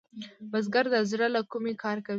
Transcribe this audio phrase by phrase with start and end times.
[0.51, 2.09] بزګر د زړۀ له کومي کار کوي